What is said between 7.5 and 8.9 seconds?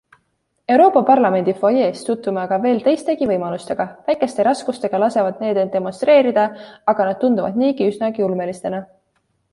niigi üsnagi ulmelistena.